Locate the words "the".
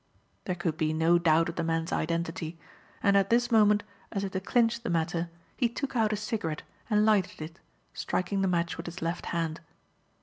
1.57-1.63, 4.81-4.89, 8.41-8.47